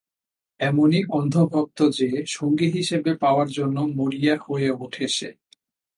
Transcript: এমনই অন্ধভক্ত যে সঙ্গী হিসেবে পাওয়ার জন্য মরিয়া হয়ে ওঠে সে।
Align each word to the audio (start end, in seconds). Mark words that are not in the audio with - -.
এমনই 0.59 1.01
অন্ধভক্ত 1.09 1.79
যে 1.91 2.09
সঙ্গী 2.27 2.67
হিসেবে 2.71 3.11
পাওয়ার 3.15 3.47
জন্য 3.49 3.77
মরিয়া 3.95 4.35
হয়ে 4.37 4.69
ওঠে 4.79 5.07
সে। 5.07 5.29